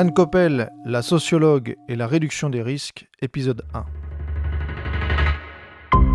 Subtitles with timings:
[0.00, 3.84] Anne Coppel, la sociologue et la réduction des risques, épisode 1.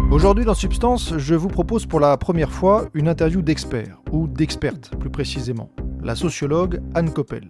[0.10, 4.96] Aujourd'hui dans Substance, je vous propose pour la première fois une interview d'expert, ou d'experte
[4.96, 5.70] plus précisément,
[6.02, 7.46] la sociologue Anne Coppel.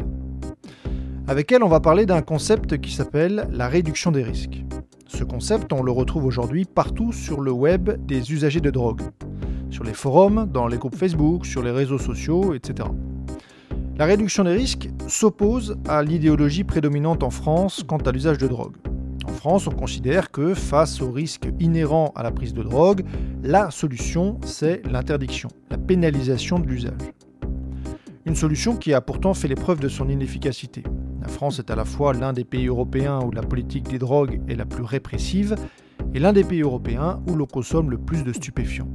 [1.27, 4.63] Avec elle, on va parler d'un concept qui s'appelle la réduction des risques.
[5.05, 9.03] Ce concept, on le retrouve aujourd'hui partout sur le web des usagers de drogue,
[9.69, 12.89] sur les forums, dans les groupes Facebook, sur les réseaux sociaux, etc.
[13.95, 18.75] La réduction des risques s'oppose à l'idéologie prédominante en France quant à l'usage de drogue.
[19.25, 23.03] En France, on considère que face aux risques inhérents à la prise de drogue,
[23.43, 27.13] la solution, c'est l'interdiction, la pénalisation de l'usage.
[28.25, 30.81] Une solution qui a pourtant fait l'épreuve de son inefficacité.
[31.21, 34.41] La France est à la fois l'un des pays européens où la politique des drogues
[34.47, 35.55] est la plus répressive
[36.15, 38.89] et l'un des pays européens où l'on consomme le plus de stupéfiants.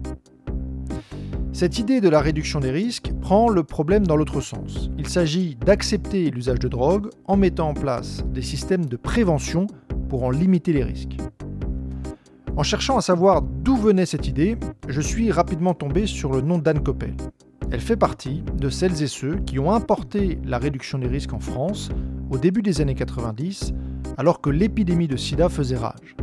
[1.58, 4.90] Cette idée de la réduction des risques prend le problème dans l'autre sens.
[4.96, 9.66] Il s'agit d'accepter l'usage de drogue en mettant en place des systèmes de prévention
[10.08, 11.16] pour en limiter les risques.
[12.56, 16.58] En cherchant à savoir d'où venait cette idée, je suis rapidement tombé sur le nom
[16.58, 17.16] d'Anne Coppel.
[17.72, 21.40] Elle fait partie de celles et ceux qui ont importé la réduction des risques en
[21.40, 21.88] France
[22.30, 23.74] au début des années 90,
[24.16, 26.14] alors que l'épidémie de sida faisait rage.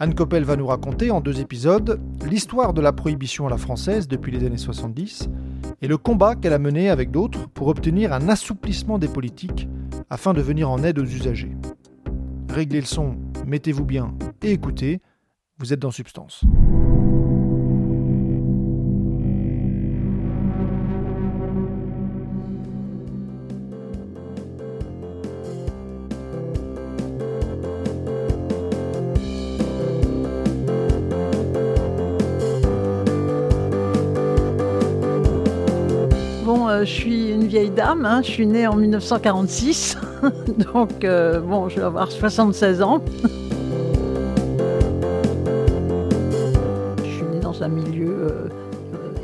[0.00, 4.08] Anne Coppel va nous raconter en deux épisodes l'histoire de la prohibition à la française
[4.08, 5.28] depuis les années 70
[5.82, 9.68] et le combat qu'elle a mené avec d'autres pour obtenir un assouplissement des politiques
[10.10, 11.52] afin de venir en aide aux usagers.
[12.48, 15.00] Réglez le son, mettez-vous bien et écoutez,
[15.58, 16.44] vous êtes dans Substance.
[36.80, 39.98] Je suis une vieille dame, hein, je suis née en 1946,
[40.72, 43.02] donc euh, bon, je vais avoir 76 ans.
[46.98, 48.48] je suis née dans un milieu euh,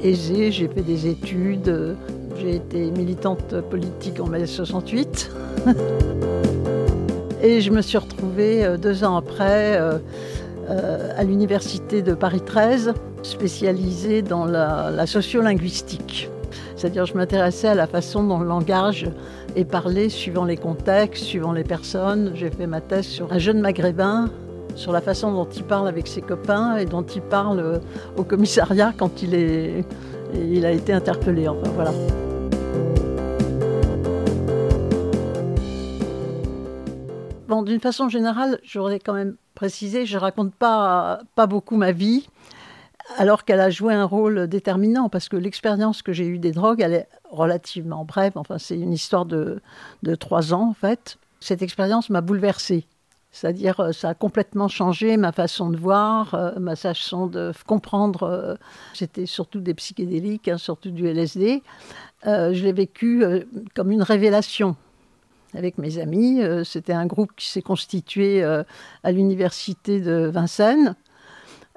[0.03, 1.95] aisé, j'ai fait des études, euh,
[2.37, 5.31] j'ai été militante politique en mai 68.
[7.43, 9.99] Et je me suis retrouvée euh, deux ans après euh,
[10.69, 16.29] euh, à l'université de Paris 13, spécialisée dans la sociolinguistique.
[16.77, 19.11] C'est-à-dire je m'intéressais à la façon dont le langage
[19.57, 22.33] est parlé suivant les contextes, suivant les personnes.
[22.35, 24.31] J'ai fait ma thèse sur un jeune maghrébin,
[24.75, 27.79] sur la façon dont il parle avec ses copains et dont il parle euh,
[28.17, 29.85] au commissariat quand il, est,
[30.35, 31.49] il a été interpellé.
[31.49, 31.93] Enfin voilà.
[37.49, 42.29] Bon, d'une façon générale, j'aurais quand même précisé, je raconte pas, pas beaucoup ma vie,
[43.19, 46.81] alors qu'elle a joué un rôle déterminant, parce que l'expérience que j'ai eue des drogues,
[46.81, 49.61] elle est relativement brève, enfin c'est une histoire de,
[50.19, 51.19] trois ans en fait.
[51.41, 52.87] Cette expérience m'a bouleversée.
[53.33, 58.25] C'est-à-dire, euh, ça a complètement changé ma façon de voir, euh, ma façon de comprendre.
[58.25, 58.57] euh,
[58.93, 61.63] C'était surtout des psychédéliques, hein, surtout du LSD.
[62.25, 63.25] Je l'ai vécu
[63.75, 64.77] comme une révélation
[65.55, 66.43] avec mes amis.
[66.65, 70.97] C'était un groupe qui s'est constitué à l'université de Vincennes.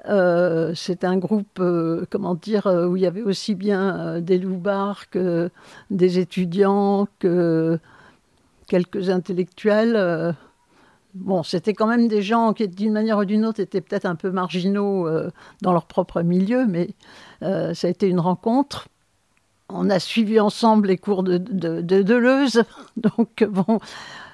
[0.08, 4.38] Euh, c'est un groupe, euh, comment dire, euh, où il y avait aussi bien des
[4.38, 5.50] loupards que
[5.90, 7.78] des étudiants, que
[8.68, 10.34] quelques intellectuels.
[11.14, 14.16] Bon, c'était quand même des gens qui, d'une manière ou d'une autre, étaient peut-être un
[14.16, 15.08] peu marginaux
[15.62, 16.90] dans leur propre milieu, mais
[17.40, 18.88] ça a été une rencontre.
[19.70, 22.64] On a suivi ensemble les cours de, de, de Deleuze,
[22.96, 23.80] donc bon,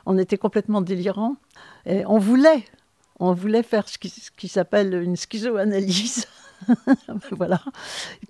[0.07, 1.37] on était complètement délirants.
[1.87, 2.65] Et on voulait,
[3.21, 6.27] on voulait faire ce qui, s'appelle une schizoanalyse,
[7.31, 7.61] voilà,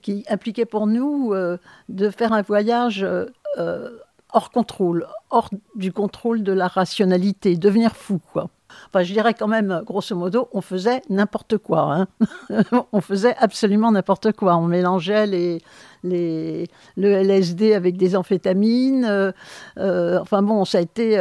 [0.02, 1.58] qui impliquait pour nous euh,
[1.88, 3.26] de faire un voyage euh,
[3.58, 3.90] euh,
[4.32, 8.50] hors contrôle, hors du contrôle de la rationalité, devenir fou, quoi.
[8.88, 12.06] Enfin, je dirais quand même, grosso modo, on faisait n'importe quoi.
[12.50, 12.62] hein.
[12.92, 14.56] on faisait absolument n'importe quoi.
[14.56, 15.60] On mélangeait les,
[16.04, 16.66] le
[16.96, 19.32] LSD avec des amphétamines.
[19.76, 21.18] enfin bon, ça a été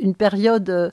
[0.00, 0.92] une période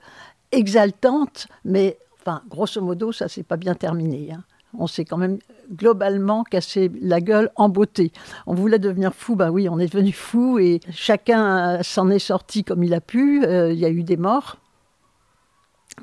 [0.55, 4.31] exaltante, mais enfin, grosso modo, ça s'est pas bien terminé.
[4.33, 4.43] hein.
[4.77, 5.37] on s'est quand même
[5.71, 8.11] globalement cassé la gueule en beauté.
[8.47, 12.63] On voulait devenir fou, ben oui, on est devenu fou et chacun s'en est sorti
[12.63, 13.45] comme il a pu.
[13.45, 14.57] Euh, il y a eu des morts.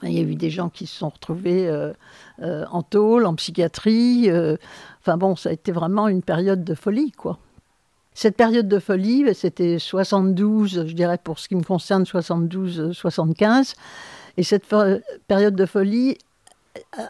[0.02, 1.92] Il y a eu des gens qui se sont retrouvés euh,
[2.40, 4.30] euh, en tôle, en psychiatrie.
[5.00, 7.38] enfin bon, ça a été vraiment une période de folie, quoi.
[8.14, 13.74] Cette période de folie, c'était 72, je dirais pour ce qui me concerne, 72-75.
[14.36, 14.64] Et cette
[15.26, 16.16] période de folie,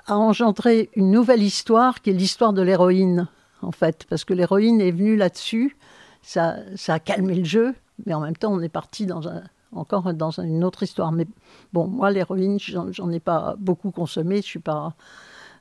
[0.07, 3.29] a engendré une nouvelle histoire qui est l'histoire de l'héroïne,
[3.63, 5.77] en fait, parce que l'héroïne est venue là-dessus,
[6.23, 7.75] ça, ça a calmé le jeu,
[8.07, 9.07] mais en même temps, on est parti
[9.73, 11.13] encore dans une autre histoire.
[11.13, 11.27] Mais
[11.73, 14.95] bon, moi, l'héroïne, j'en ai pas beaucoup consommé, je suis pas.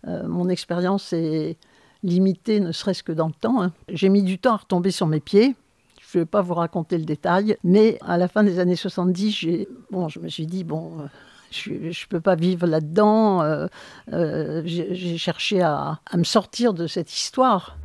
[0.08, 1.58] Euh, mon expérience est
[2.04, 3.62] limitée, ne serait-ce que dans le temps.
[3.62, 3.72] Hein.
[3.88, 5.56] J'ai mis du temps à retomber sur mes pieds.
[6.00, 9.68] Je ne vais pas vous raconter le détail, mais à la fin des années 70,
[9.92, 11.06] bon, je me suis dit, bon, euh,
[11.52, 13.44] je ne peux pas vivre là-dedans.
[13.44, 13.68] Euh,
[14.14, 17.78] euh, j'ai cherché à, me sortir de cette histoire.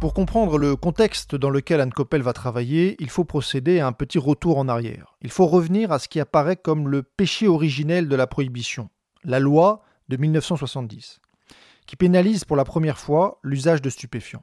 [0.00, 3.92] Pour comprendre le contexte dans lequel Anne Coppel va travailler, il faut procéder à un
[3.92, 5.16] petit retour en arrière.
[5.22, 8.90] Il faut revenir à ce qui apparaît comme le péché originel de la prohibition,
[9.24, 11.20] la loi de 1970,
[11.86, 14.42] qui pénalise pour la première fois l'usage de stupéfiants.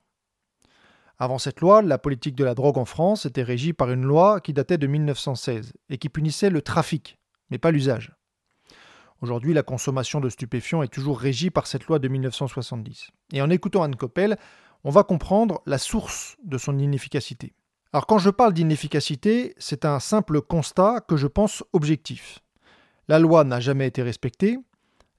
[1.22, 4.42] Avant cette loi, la politique de la drogue en France était régie par une loi
[4.42, 7.20] qui datait de 1916 et qui punissait le trafic,
[7.52, 8.16] mais pas l'usage.
[9.22, 13.12] Aujourd'hui, la consommation de stupéfiants est toujours régie par cette loi de 1970.
[13.34, 14.36] Et en écoutant Anne Coppel,
[14.84, 17.54] on va comprendre la source de son inefficacité.
[17.94, 22.40] Alors quand je parle d'inefficacité, c'est un simple constat que je pense objectif.
[23.08, 24.58] La loi n'a jamais été respectée,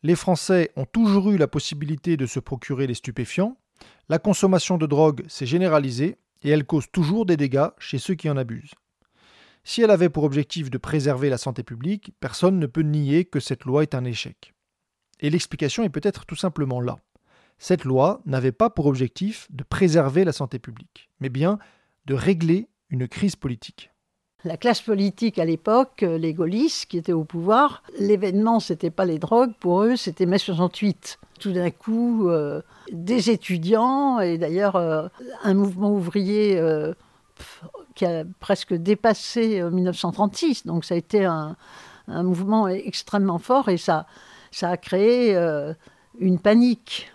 [0.02, 3.56] les Français ont toujours eu la possibilité de se procurer les stupéfiants,
[4.08, 8.28] la consommation de drogue s'est généralisée et elle cause toujours des dégâts chez ceux qui
[8.28, 8.74] en abusent.
[9.64, 13.38] Si elle avait pour objectif de préserver la santé publique, personne ne peut nier que
[13.38, 14.52] cette loi est un échec.
[15.20, 16.96] Et l'explication est peut-être tout simplement là.
[17.58, 21.60] Cette loi n'avait pas pour objectif de préserver la santé publique, mais bien
[22.06, 23.91] de régler une crise politique.
[24.44, 29.04] La classe politique à l'époque, euh, les gaullistes qui étaient au pouvoir, l'événement, c'était pas
[29.04, 31.20] les drogues, pour eux, c'était mai 68.
[31.38, 32.60] Tout d'un coup, euh,
[32.90, 35.06] des étudiants, et d'ailleurs euh,
[35.44, 36.60] un mouvement ouvrier
[37.94, 41.56] qui a presque dépassé 1936, donc ça a été un,
[42.08, 44.06] mouvement extrêmement fort et ça,
[44.50, 45.36] ça a créé
[46.18, 47.10] une panique.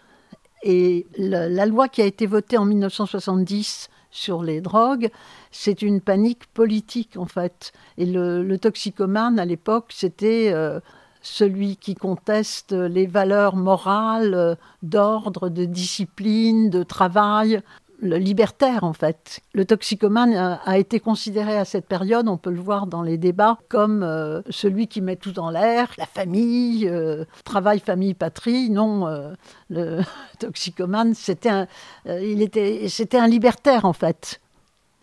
[0.64, 5.10] Et la loi qui a été votée en 1970 sur les drogues,
[5.52, 7.72] c'est une panique politique en fait.
[7.98, 10.80] Et le, toxicomane à l'époque, c'était euh,
[11.22, 17.62] celui qui conteste les valeurs morales euh, d'ordre, de discipline, de travail
[18.00, 19.40] le libertaire en fait.
[19.54, 23.58] Le toxicomane a, été considéré à cette période, on peut le voir dans les débats,
[23.70, 28.70] comme euh, celui qui met tout en l'air, la famille, euh, travail, famille, patrie.
[28.70, 29.34] Non, euh,
[29.70, 30.02] le
[30.40, 31.68] toxicomane, c'était un,
[32.06, 34.42] il était, c'était un libertaire en fait.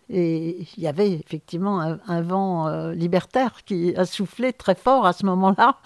[0.09, 5.13] Et il y avait effectivement un, un vent libertaire qui a soufflé très fort à
[5.13, 5.77] ce moment-là.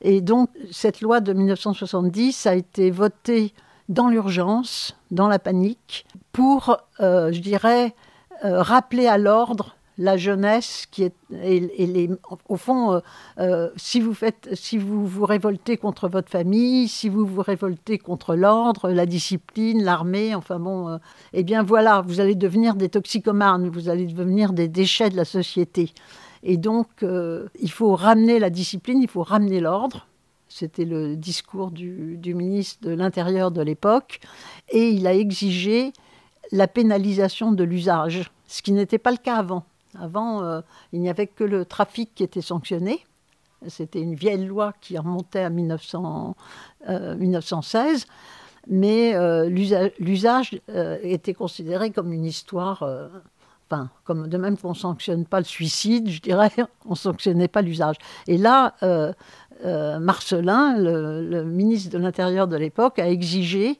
[0.00, 3.52] Et donc cette loi de 1970 a été votée
[3.90, 7.94] dans l'urgence, dans la panique, pour, euh, je dirais,
[8.44, 12.08] euh, rappeler à l'ordre la jeunesse qui est et, les,
[12.48, 13.02] au fond
[13.38, 17.98] euh, si vous faites si vous vous révoltez contre votre famille si vous vous révoltez
[17.98, 20.98] contre l'ordre la discipline l'armée enfin bon
[21.34, 25.26] eh bien voilà vous allez devenir des toxicomanes vous allez devenir des déchets de la
[25.26, 25.92] société.
[26.42, 30.06] Et donc il faut ramener la discipline il faut ramener l'ordre
[30.50, 34.20] c'était le discours du, ministre de l'Intérieur de l'époque.
[34.68, 35.94] Et il a exigé
[36.52, 39.64] la pénalisation de l'usage, ce qui n'était pas le cas avant.
[39.98, 40.60] Avant, euh,
[40.92, 43.06] il n'y avait que le trafic qui était sanctionné.
[43.68, 46.36] C'était une vieille loi qui remontait à 1916
[46.88, 47.16] euh,
[48.66, 49.48] mais euh,
[49.98, 50.60] l'usage
[51.02, 52.84] était considéré comme une histoire,
[54.04, 56.50] comme de même qu'on ne sanctionne pas le suicide, je dirais,
[56.86, 57.96] on ne sanctionnait pas l'usage.
[58.26, 58.74] Et là,
[59.64, 63.78] euh, Marcelin, le, ministre de l'Intérieur de l'époque, a exigé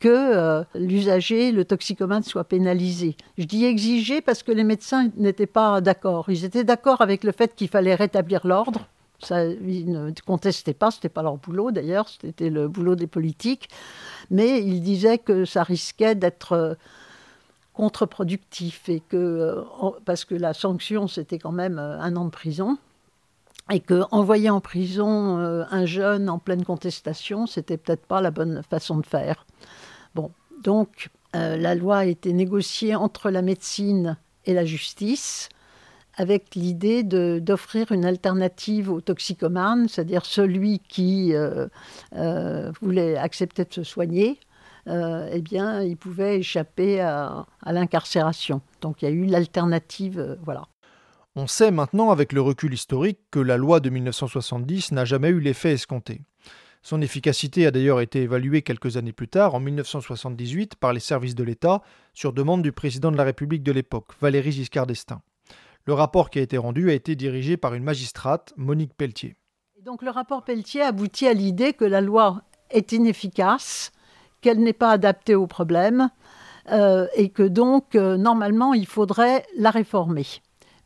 [0.00, 3.16] que euh, l'usager, le toxicomane, soit pénalisé.
[3.36, 6.30] Je dis exiger parce que les médecins n'étaient pas d'accord.
[6.30, 8.86] Ils étaient d'accord avec le fait qu'il fallait rétablir l'ordre.
[9.20, 13.08] Ça, ils ne contestaient pas, ce n'était pas leur boulot d'ailleurs, c'était le boulot des
[13.08, 13.68] politiques.
[14.30, 16.74] Mais ils disaient que ça risquait d'être euh,
[17.78, 19.64] contre-productif et que,
[20.04, 22.76] parce que la sanction, c'était quand même un an de prison
[23.70, 28.32] et que envoyer en prison euh, un jeune en pleine contestation, c'était peut-être pas la
[28.32, 29.46] bonne façon de faire.
[30.16, 30.32] Bon,
[30.64, 35.48] donc euh, la loi a été négociée entre la médecine et la justice,
[36.16, 41.68] avec l'idée d'offrir une alternative au toxicomane, c'est-à-dire celui qui euh,
[42.16, 44.40] euh, voulait accepter de se soigner,
[44.86, 48.60] euh, eh bien, il pouvait échapper à, à l'incarcération.
[48.80, 50.68] Donc il y a eu l'alternative, voilà.
[51.36, 55.40] On sait maintenant, avec le recul historique, que la loi de 1970 n'a jamais eu
[55.40, 56.20] l'effet escompté.
[56.82, 61.34] Son efficacité a d'ailleurs été évaluée quelques années plus tard, en 1978, par les services
[61.34, 61.82] de l'État,
[62.14, 65.20] sur demande du président de la République de l'époque, Valéry Giscard d'Estaing.
[65.84, 69.36] Le rapport qui a été rendu a été dirigé par une magistrate, Monique Pelletier.
[69.84, 73.92] Donc le rapport Pelletier aboutit à l'idée que la loi est inefficace,
[74.48, 76.08] qu'elle n'est pas adaptée aux problèmes,
[76.72, 80.24] euh, et que donc, euh, normalement, il faudrait la réformer.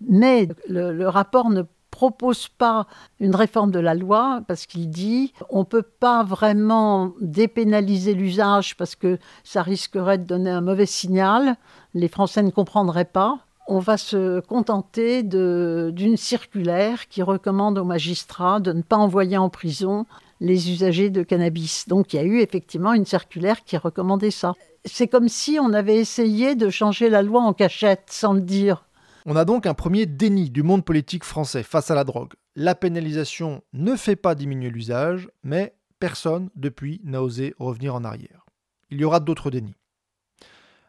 [0.08, 2.88] Mais le, rapport ne propose pas
[3.20, 8.76] une réforme de la loi parce qu'il dit on ne peut pas vraiment dépénaliser l'usage
[8.76, 11.54] parce que ça risquerait de donner un mauvais signal.
[11.94, 13.38] Les Français ne comprendraient pas
[13.68, 19.48] on va se contenter d'une circulaire qui recommande aux magistrats de ne pas envoyer en
[19.48, 20.04] prison
[20.42, 21.86] les usagers de cannabis.
[21.88, 24.54] Donc il y a eu effectivement une circulaire qui recommandait ça.
[24.84, 28.84] C'est comme si on avait essayé de changer la loi en cachette sans le dire.
[29.24, 32.32] On a donc un premier déni du monde politique français face à la drogue.
[32.56, 38.44] La pénalisation ne fait pas diminuer l'usage, mais personne depuis n'a osé revenir en arrière.
[38.90, 39.76] Il y aura d'autres dénis.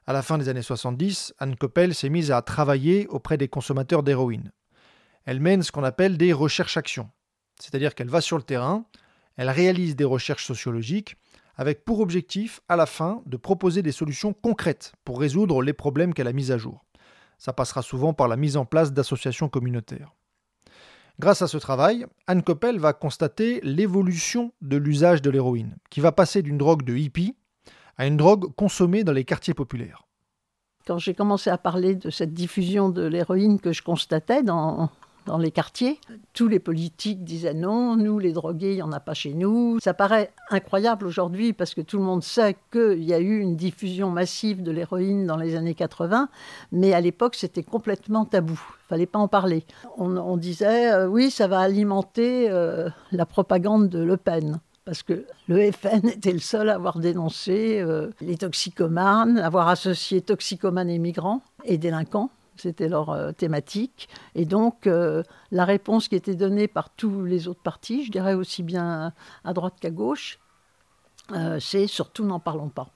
[0.07, 4.01] À la fin des années 70, Anne Coppel s'est mise à travailler auprès des consommateurs
[4.01, 4.51] d'héroïne.
[5.25, 7.09] Elle mène ce qu'on appelle des recherches-actions,
[7.59, 8.85] c'est-à-dire qu'elle va sur le terrain,
[9.37, 11.17] elle réalise des recherches sociologiques,
[11.55, 16.13] avec pour objectif, à la fin, de proposer des solutions concrètes pour résoudre les problèmes
[16.13, 16.83] qu'elle a mis à jour.
[17.37, 20.13] Ça passera souvent par la mise en place d'associations communautaires.
[21.19, 26.11] Grâce à ce travail, Anne Coppel va constater l'évolution de l'usage de l'héroïne, qui va
[26.11, 27.35] passer d'une drogue de hippie
[27.97, 30.07] à une drogue consommée dans les quartiers populaires.
[30.87, 34.89] Quand j'ai commencé à parler de cette diffusion de l'héroïne que je constatais dans,
[35.25, 35.99] dans les quartiers,
[36.33, 39.79] tous les politiques disaient non, nous les drogués, il n'y en a pas chez nous.
[39.79, 43.55] Ça paraît incroyable aujourd'hui parce que tout le monde sait qu'il y a eu une
[43.55, 46.29] diffusion massive de l'héroïne dans les années 80,
[46.71, 49.65] mais à l'époque c'était complètement tabou, il fallait pas en parler.
[49.97, 55.25] On, disait euh, oui, ça va alimenter euh, la propagande de Le Pen parce que
[55.47, 60.99] le FN était le seul à avoir dénoncé euh, les toxicomanes, avoir associé toxicomanes et
[60.99, 62.29] migrants et délinquants.
[62.55, 64.09] C'était leur euh, thématique.
[64.35, 68.33] Et donc, euh, la réponse qui était donnée par tous les autres partis, je dirais
[68.33, 70.39] aussi bien à droite qu'à gauche,
[71.59, 72.89] c'est surtout n'en parlons pas.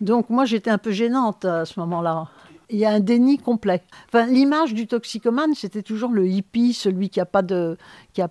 [0.00, 2.28] Donc, moi, j'étais un peu gênante à ce moment-là
[2.70, 3.82] il y a un déni complet.
[4.08, 7.76] Enfin, l'image du toxicomane, c'était toujours le hippie, celui qui n'a pas de,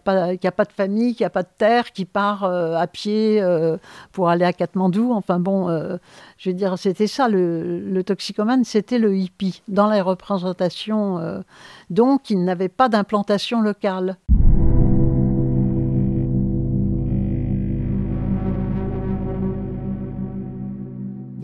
[0.04, 3.78] pas, pas de famille, qui n'a pas de terre, qui part euh, à pied euh,
[4.12, 5.12] pour aller à Katmandou.
[5.14, 5.98] Enfin bon, euh,
[6.38, 11.44] je veux dire, c'était ça le, le toxicomane, c'était le hippie dans les représentations.
[11.90, 14.18] donc, il n'avait pas d'implantation locale.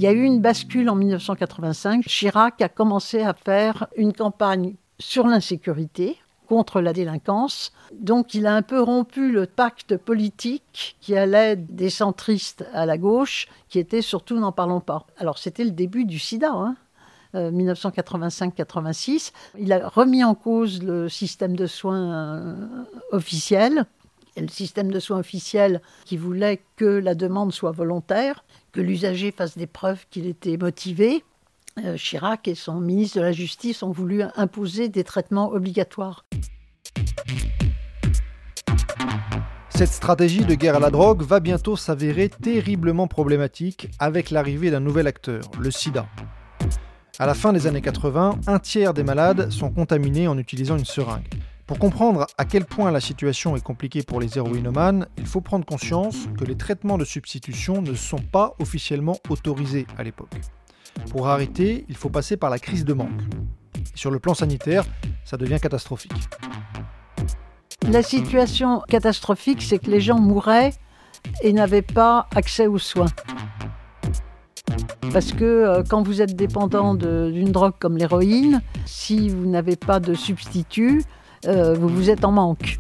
[0.01, 2.05] Il y a eu une bascule en 1985.
[2.07, 6.17] Chirac a commencé à faire une campagne sur l'insécurité
[6.47, 7.71] contre la délinquance.
[7.93, 12.97] Donc il a un peu rompu le pacte politique qui allait des centristes à la
[12.97, 15.05] gauche, qui était surtout n'en parlons pas.
[15.17, 16.51] Alors c'était le début du sida.
[17.35, 17.37] 1985-86.
[17.37, 22.55] Hein, euh, il a remis en cause le système de soins euh,
[23.11, 23.85] officiel,
[24.37, 29.57] le système de soins officiel qui voulait que la demande soit volontaire que l'usager fasse
[29.57, 31.23] des preuves qu'il était motivé.
[31.83, 36.25] Euh, Chirac et son ministre de la Justice ont voulu imposer des traitements obligatoires.
[39.69, 44.79] Cette stratégie de guerre à la drogue va bientôt s'avérer terriblement problématique avec l'arrivée d'un
[44.79, 46.07] nouvel acteur, le sida.
[47.17, 50.85] À la fin des années 80, un tiers des malades sont contaminés en utilisant une
[50.85, 51.27] seringue.
[51.65, 55.65] Pour comprendre à quel point la situation est compliquée pour les héroïnomanes, il faut prendre
[55.65, 60.33] conscience que les traitements de substitution ne sont pas officiellement autorisés à l'époque.
[61.09, 63.21] Pour arrêter, il faut passer par la crise de manque.
[63.95, 64.83] sur le plan sanitaire,
[65.25, 66.13] ça devient catastrophique.
[67.89, 70.73] La situation catastrophique, c'est que les gens mouraient
[71.41, 73.11] et n'avaient pas accès aux soins.
[75.11, 79.99] Parce que euh, quand vous êtes dépendant d'une drogue comme l'héroïne, si vous n'avez pas
[79.99, 81.03] de substitut,
[81.45, 82.79] euh, vous vous êtes en manque.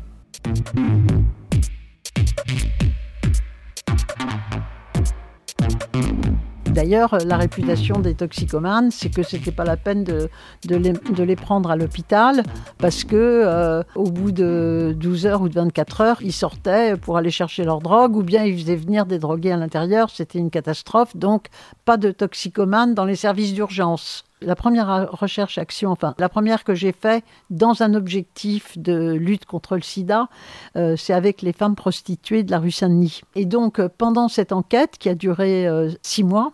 [6.71, 10.29] D'ailleurs, la réputation des toxicomanes, c'est que c'était pas la peine de,
[10.69, 12.43] les, prendre à l'hôpital
[12.77, 17.17] parce que euh, au bout de 12 heures ou de 24 heures, ils sortaient pour
[17.17, 20.09] aller chercher leur drogue ou bien ils faisaient venir des drogués à l'intérieur.
[20.09, 21.17] C'était une catastrophe.
[21.17, 21.47] Donc,
[21.83, 24.23] pas de toxicomanes dans les services d'urgence.
[24.43, 29.75] La première recherche-action, enfin la première que j'ai faite dans un objectif de lutte contre
[29.75, 30.29] le sida,
[30.75, 33.21] euh, c'est avec les femmes prostituées de la rue Saint-Denis.
[33.35, 36.53] Et donc euh, pendant cette enquête qui a duré euh, six mois,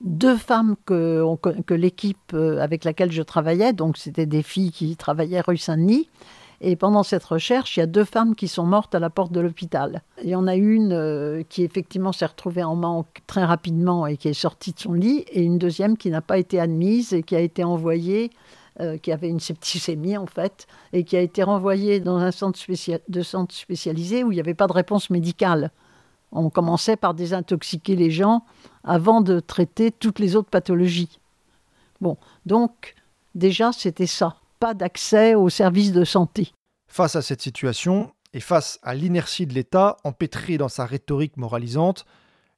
[0.00, 1.22] deux femmes que,
[1.62, 6.08] que l'équipe avec laquelle je travaillais, donc c'était des filles qui travaillaient rue Saint-Denis,
[6.60, 9.32] et pendant cette recherche, il y a deux femmes qui sont mortes à la porte
[9.32, 10.02] de l'hôpital.
[10.22, 14.16] Il y en a une euh, qui effectivement s'est retrouvée en manque très rapidement et
[14.16, 17.22] qui est sortie de son lit, et une deuxième qui n'a pas été admise et
[17.22, 18.30] qui a été envoyée,
[18.80, 22.58] euh, qui avait une septicémie en fait, et qui a été renvoyée dans un centre
[23.08, 25.70] de centre spécialisé où il n'y avait pas de réponse médicale.
[26.32, 28.44] On commençait par désintoxiquer les gens
[28.82, 31.18] avant de traiter toutes les autres pathologies.
[32.00, 32.94] Bon, donc
[33.34, 36.52] déjà c'était ça pas d'accès aux services de santé.
[36.88, 42.04] Face à cette situation, et face à l'inertie de l'État empêtré dans sa rhétorique moralisante,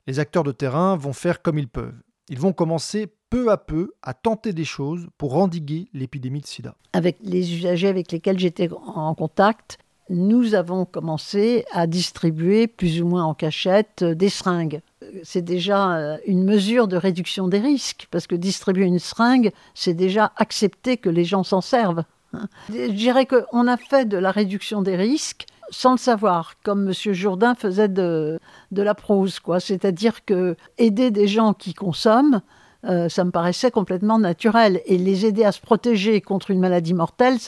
[0.08, 1.94] les acteurs de terrain vont faire comme ils peuvent.
[2.28, 6.74] Ils vont commencer peu à peu à tenter des choses pour endiguer l'épidémie de sida.
[6.94, 9.78] Avec les usagers avec lesquels j'étais en contact,
[10.10, 14.80] nous avons commencé à distribuer plus ou moins en cachette des seringues
[15.22, 19.94] c'est déjà euh, une mesure de réduction des risques, parce que distribuer une seringue, c'est
[19.94, 22.04] déjà accepter que les gens s'en servent.
[22.32, 22.48] Hein.
[22.68, 27.12] Je dirais qu'on a fait de la réduction des risques sans le savoir, comme M.
[27.12, 28.40] Jourdain faisait de,
[28.72, 29.60] la prose, quoi.
[29.60, 32.40] C'est-à-dire que aider des gens qui consomment,
[32.84, 34.80] euh, ça me paraissait complètement naturel.
[34.86, 37.38] Et les aider à se protéger contre une maladie mortelle,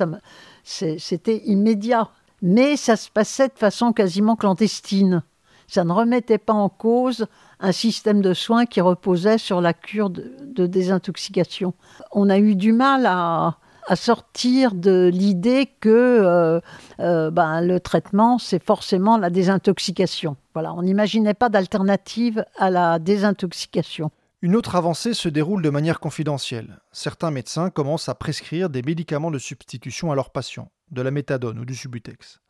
[0.65, 2.09] c'était immédiat.
[2.43, 5.23] Mais ça se passait de façon quasiment clandestine
[5.71, 7.27] ça ne remettait pas en cause
[7.61, 11.75] un système de soins qui reposait sur la cure de, désintoxication.
[12.11, 13.57] On a eu du mal à,
[13.95, 16.61] sortir de l'idée que euh,
[17.01, 20.37] euh, ben, le traitement, c'est forcément la désintoxication.
[20.55, 24.13] Voilà, on n'imaginait pas d'alternative à la désintoxication.
[24.43, 26.79] Une autre avancée se déroule de manière confidentielle.
[26.93, 31.59] Certains médecins commencent à prescrire des médicaments de substitution à leurs patients, de la méthadone
[31.59, 32.41] ou du subutex.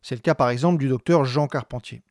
[0.00, 2.02] C'est le cas par exemple du docteur Jean Carpentier.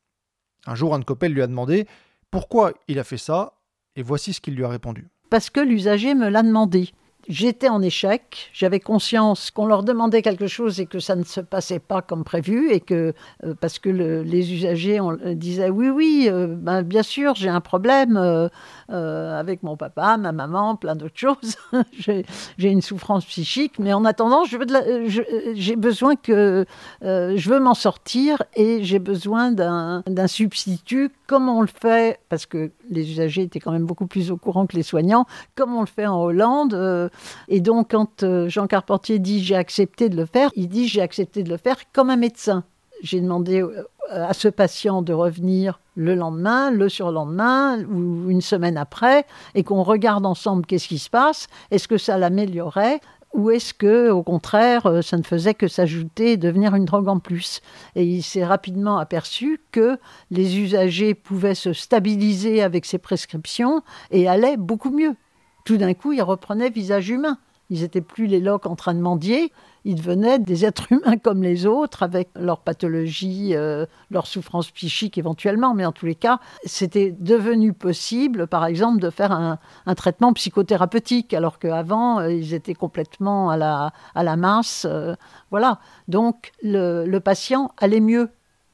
[0.66, 1.88] Un jour, Anne Coppel lui a demandé
[2.32, 3.54] pourquoi il a fait ça,
[3.96, 5.08] et voici ce qu'il lui a répondu.
[5.30, 6.92] Parce que l'usager me l'a demandé
[7.28, 11.42] j'étais en échec, j'avais conscience qu'on leur demandait quelque chose et que ça ne se
[11.42, 16.28] passait pas comme prévu et que euh, parce que les usagers on, disaient oui oui
[16.30, 21.18] euh, ben, bien sûr j'ai un problème euh, avec mon papa, ma maman, plein d'autres
[21.18, 21.56] choses,
[21.94, 22.26] j'ai
[22.70, 26.66] une souffrance psychique mais en attendant j'ai besoin que
[27.02, 32.72] je veux m'en sortir et j'ai besoin d'un substitut comme on le fait parce que
[32.90, 35.88] les usagers étaient quand même beaucoup plus au courant que les soignants, comme on le
[35.88, 37.10] fait en Hollande
[37.48, 41.02] et donc, quand euh, Jean Carpentier dit j'ai accepté de le faire, il dit j'ai
[41.02, 42.64] accepté de le faire comme un médecin.
[43.02, 48.78] J'ai demandé euh, à ce patient de revenir le lendemain, le surlendemain ou une semaine
[48.78, 51.48] après, et qu'on regarde ensemble qu'est-ce qui se passe.
[51.72, 53.00] Est-ce que ça l'améliorait
[53.34, 57.08] ou est-ce que, au contraire, euh, ça ne faisait que s'ajouter et devenir une drogue
[57.08, 57.62] en plus
[57.96, 59.98] Et il s'est rapidement aperçu que
[60.30, 65.16] les usagers pouvaient se stabiliser avec ces prescriptions et allaient beaucoup mieux
[65.64, 67.38] tout d'un coup, ils reprenaient visage humain.
[67.70, 69.52] Ils n'étaient plus les loques en train de mendier,
[69.86, 75.18] ils devenaient des êtres humains comme les autres, avec leur pathologie, euh, leur souffrance psychique
[75.18, 79.58] éventuellement, mais en tous les cas, c'était devenu possible, par exemple, de faire un,
[79.96, 84.86] traitement psychothérapeutique, alors qu'avant, euh, ils étaient complètement à la, à la masse.
[84.90, 85.16] Euh,
[85.50, 85.80] voilà.
[86.08, 88.30] Donc, le patient allait mieux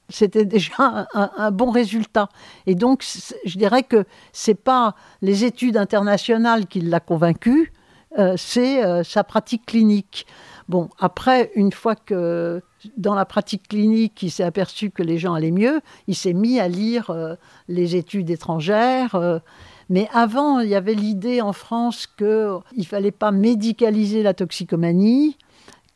[0.10, 2.30] c'était déjà un, bon résultat.
[2.66, 3.04] Et donc,
[3.46, 7.72] je dirais que c'est pas les études internationales qui l'a convaincu,
[8.18, 10.26] euh, c'est euh, sa pratique clinique.
[10.68, 12.62] Bon, après, une fois que
[12.98, 16.60] dans la pratique clinique, il s'est aperçu que les gens allaient mieux, il s'est mis
[16.60, 17.36] à lire euh,
[17.68, 19.42] les études étrangères.
[19.90, 25.38] mais avant, il y avait l'idée en France qu'il ne fallait pas médicaliser la toxicomanie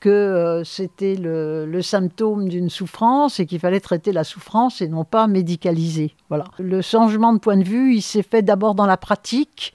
[0.03, 5.05] que euh, c'était le, symptôme d'une souffrance et qu'il fallait traiter la souffrance et non
[5.05, 6.13] pas médicaliser.
[6.27, 6.43] Voilà.
[6.59, 9.73] Le changement de point de vue, il s'est fait d'abord dans la pratique.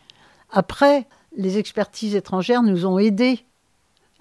[0.50, 3.46] Après, les expertises étrangères nous ont aidés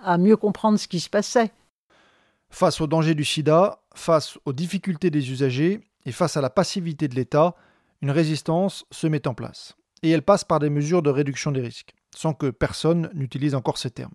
[0.02, 1.52] à mieux comprendre ce qui se passait.
[2.50, 7.10] Face aux dangers du sida, face aux difficultés des usagers et face à la passivité
[7.10, 7.54] de l'État,
[8.02, 9.76] une résistance se met en place.
[10.04, 13.78] Et elle passe par des mesures de réduction des risques, sans que personne n'utilise encore
[13.78, 14.14] ces termes.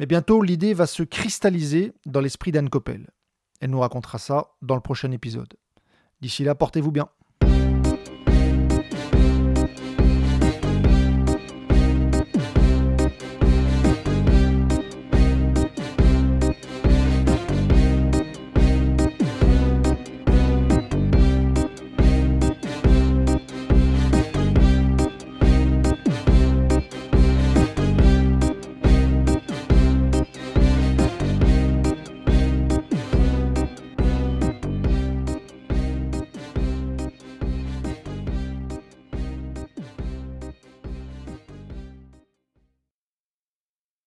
[0.00, 3.10] Mais bientôt, l'idée va se cristalliser dans l'esprit d'Anne Coppel.
[3.60, 5.52] Elle nous racontera ça dans le prochain épisode.
[6.22, 7.10] D'ici là, portez-vous bien.